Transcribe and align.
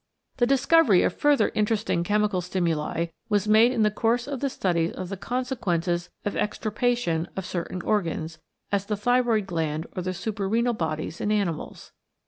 The 0.37 0.47
discovery 0.47 1.03
of 1.03 1.13
further 1.13 1.51
interesting 1.53 2.03
chemical 2.03 2.41
stimuli 2.41 3.05
was 3.29 3.47
made 3.47 3.71
in 3.71 3.83
the 3.83 3.91
course 3.91 4.27
of 4.27 4.39
the 4.39 4.49
studies 4.49 4.93
of 4.93 5.09
the 5.09 5.15
consequences 5.15 6.09
of 6.25 6.35
extirpation 6.35 7.27
of 7.37 7.45
certain 7.45 7.83
organs, 7.83 8.39
as 8.71 8.87
the 8.87 8.97
thyroid 8.97 9.45
gland 9.45 9.85
or 9.95 10.01
the 10.01 10.15
suprarenal 10.15 10.73
bodies 10.75 11.21
in 11.21 11.31
animals. 11.31 11.91